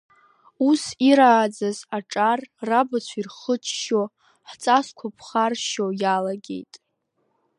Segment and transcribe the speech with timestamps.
[0.69, 4.03] Ус ирааӡаз аҿар, рабацәа ирхыччо,
[4.49, 6.73] ҳҵасқәа ԥхаршьо иалагеит.